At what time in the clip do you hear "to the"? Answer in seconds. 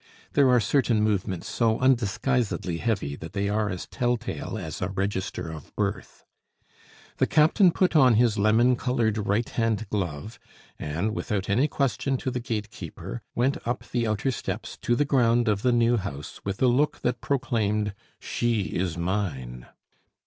12.17-12.39, 14.81-15.05